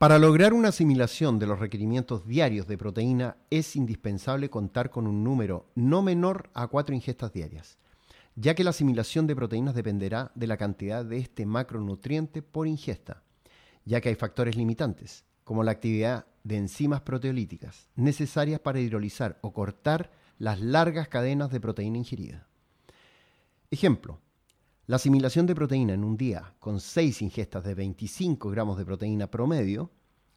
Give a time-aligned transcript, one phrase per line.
[0.00, 5.22] Para lograr una asimilación de los requerimientos diarios de proteína es indispensable contar con un
[5.22, 7.76] número no menor a cuatro ingestas diarias,
[8.34, 13.22] ya que la asimilación de proteínas dependerá de la cantidad de este macronutriente por ingesta,
[13.84, 19.52] ya que hay factores limitantes, como la actividad de enzimas proteolíticas necesarias para hidrolizar o
[19.52, 22.46] cortar las largas cadenas de proteína ingerida.
[23.70, 24.18] Ejemplo,
[24.90, 29.30] la asimilación de proteína en un día con 6 ingestas de 25 gramos de proteína
[29.30, 29.92] promedio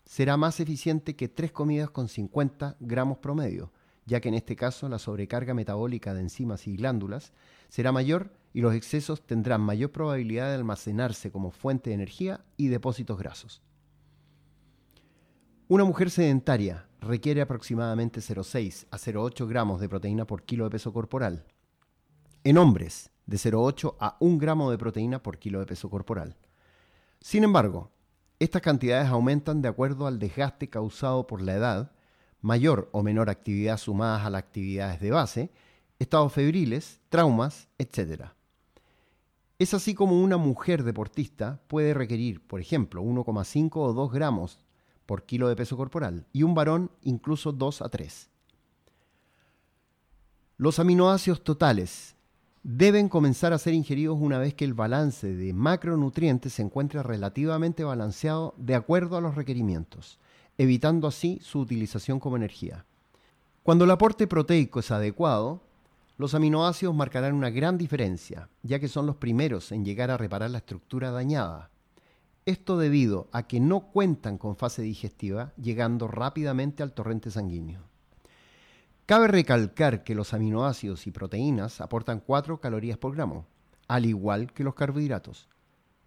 [0.05, 3.71] será más eficiente que 3 comidas con 50 gramos promedio,
[4.05, 7.33] ya que en este caso la sobrecarga metabólica de enzimas y glándulas
[7.67, 12.67] será mayor y los excesos tendrán mayor probabilidad de almacenarse como fuente de energía y
[12.67, 13.63] depósitos grasos.
[15.67, 20.93] Una mujer sedentaria requiere aproximadamente 0,6 a 0,8 gramos de proteína por kilo de peso
[20.93, 21.43] corporal.
[22.43, 26.35] En hombres, de 0,8 a 1 gramo de proteína por kilo de peso corporal.
[27.19, 27.89] Sin embargo,
[28.37, 31.91] estas cantidades aumentan de acuerdo al desgaste causado por la edad,
[32.41, 35.51] mayor o menor actividad sumadas a las actividades de base,
[35.97, 38.25] estados febriles, traumas, etc.
[39.57, 44.63] Es así como una mujer deportista puede requerir, por ejemplo, 1,5 o 2 gramos
[45.07, 48.29] por kilo de peso corporal y un varón incluso 2 a 3.
[50.57, 52.12] Los aminoácidos totales
[52.63, 57.83] deben comenzar a ser ingeridos una vez que el balance de macronutrientes se encuentre relativamente
[57.83, 60.17] balanceado de acuerdo a los requerimientos,
[60.57, 62.85] evitando así su utilización como energía.
[63.63, 65.61] Cuando el aporte proteico es adecuado,
[66.17, 70.49] los aminoácidos marcarán una gran diferencia, ya que son los primeros en llegar a reparar
[70.51, 71.69] la estructura dañada.
[72.45, 77.92] Esto debido a que no cuentan con fase digestiva, llegando rápidamente al torrente sanguíneo.
[79.05, 83.45] Cabe recalcar que los aminoácidos y proteínas aportan 4 calorías por gramo,
[83.89, 85.49] al igual que los carbohidratos.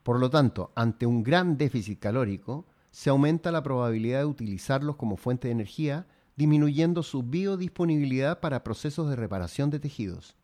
[0.02, 5.18] Por lo tanto, ante un gran déficit calórico, se aumenta la probabilidad de utilizarlos como
[5.18, 10.34] fuente de energía, disminuyendo su biodisponibilidad para procesos de reparación de tejidos.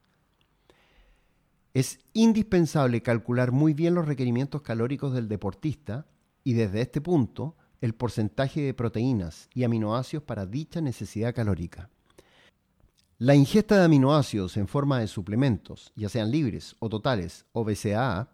[1.72, 6.06] Es indispensable calcular muy bien los requerimientos calóricos del deportista
[6.44, 11.88] y desde este punto el porcentaje de proteínas y aminoácidos para dicha necesidad calórica.
[13.22, 18.28] La ingesta de aminoácidos en forma de suplementos, ya sean libres o totales o BCAA,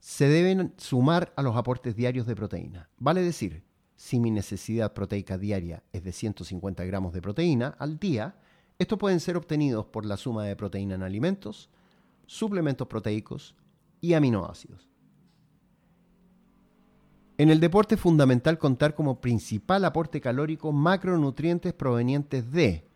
[0.00, 2.90] se deben sumar a los aportes diarios de proteína.
[2.98, 3.62] Vale decir,
[3.94, 8.34] si mi necesidad proteica diaria es de 150 gramos de proteína al día,
[8.76, 11.70] estos pueden ser obtenidos por la suma de proteína en alimentos,
[12.26, 13.54] suplementos proteicos
[14.00, 14.88] y aminoácidos.
[17.38, 22.92] En el deporte es fundamental contar como principal aporte calórico macronutrientes provenientes de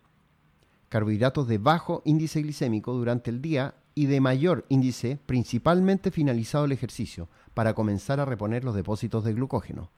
[0.89, 6.73] carbohidratos de bajo índice glicémico durante el día y de mayor índice principalmente finalizado el
[6.73, 9.91] ejercicio para comenzar a reponer los depósitos de glucógeno.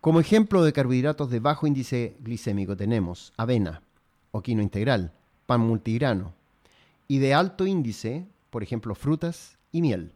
[0.00, 3.82] Como ejemplo de carbohidratos de bajo índice glicémico tenemos avena
[4.30, 5.12] o quino integral,
[5.46, 6.32] pan multigrano
[7.08, 10.12] y de alto índice, por ejemplo, frutas y miel.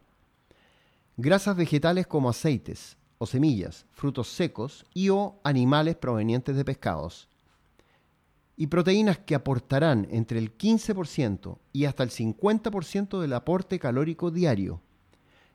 [1.17, 7.27] Grasas vegetales como aceites o semillas, frutos secos y o animales provenientes de pescados,
[8.61, 14.81] y proteínas que aportarán entre el 15% y hasta el 50% del aporte calórico diario.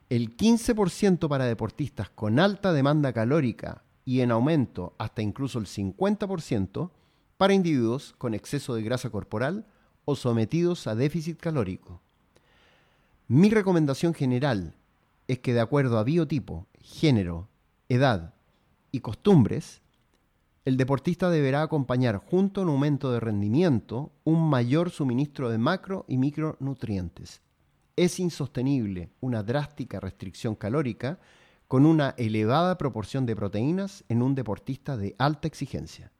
[0.09, 6.91] El 15% para deportistas con alta demanda calórica y en aumento hasta incluso el 50%
[7.37, 9.67] para individuos con exceso de grasa corporal
[10.05, 12.01] o sometidos a déficit calórico.
[13.29, 14.75] Mi recomendación general
[15.29, 17.47] es que de acuerdo a biotipo, género,
[17.89, 18.35] edad
[18.91, 19.81] y costumbres,
[20.67, 26.05] el deportista deberá acompañar junto a un aumento de rendimiento un mayor suministro de macro
[26.09, 27.41] y micronutrientes.
[27.95, 31.21] Es insostenible una drástica restricción calórica
[31.69, 36.11] con una elevada proporción de proteínas en un deportista de alta exigencia.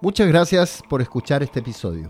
[0.00, 2.08] Muchas gracias por escuchar este episodio.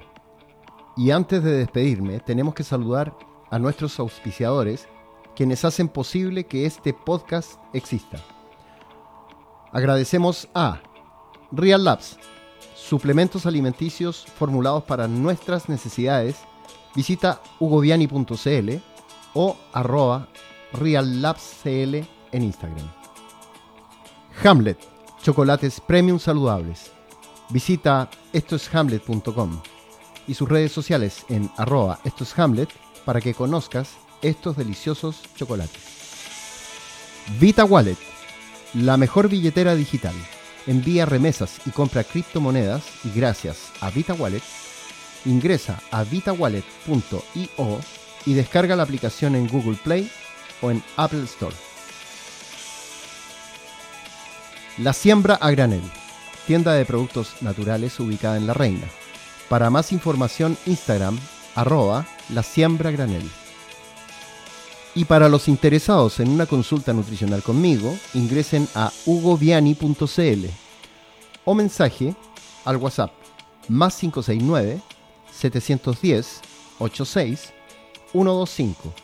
[0.95, 3.17] Y antes de despedirme, tenemos que saludar
[3.51, 4.89] a nuestros auspiciadores,
[5.35, 8.23] quienes hacen posible que este podcast exista.
[9.73, 10.81] Agradecemos a
[11.51, 12.19] Real Labs,
[12.77, 16.37] suplementos alimenticios formulados para nuestras necesidades.
[16.95, 18.71] Visita hugoviani.cl
[19.33, 20.29] o arroba
[20.75, 22.87] reallabscl en Instagram.
[24.45, 24.79] Hamlet,
[25.23, 26.91] chocolates premium saludables.
[27.49, 29.63] Visita estoeshamlet.com
[30.27, 32.69] y sus redes sociales en arroba estoeshamlet
[33.07, 35.83] para que conozcas estos deliciosos chocolates.
[37.41, 38.12] Vita Wallet
[38.75, 40.15] la mejor billetera digital.
[40.67, 44.43] Envía remesas y compra criptomonedas y gracias a VitaWallet,
[45.25, 47.81] ingresa a vitawallet.io
[48.25, 50.11] y descarga la aplicación en Google Play
[50.61, 51.55] o en Apple Store.
[54.79, 55.83] La Siembra a Granel,
[56.47, 58.87] tienda de productos naturales ubicada en La Reina.
[59.49, 61.19] Para más información, Instagram,
[61.55, 63.29] arroba La Siembra Granel.
[64.95, 70.47] Y para los interesados en una consulta nutricional conmigo, ingresen a hugoviani.cl
[71.45, 72.15] o mensaje
[72.65, 73.13] al WhatsApp
[73.69, 74.81] más 569
[75.33, 76.41] 710
[76.79, 77.53] 86
[78.13, 78.95] 125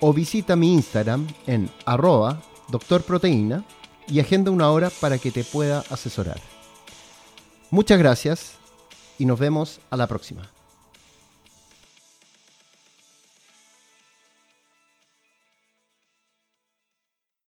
[0.00, 3.64] o visita mi Instagram en arroba doctorproteína
[4.08, 6.40] y agenda una hora para que te pueda asesorar.
[7.70, 8.52] Muchas gracias
[9.18, 10.50] y nos vemos a la próxima.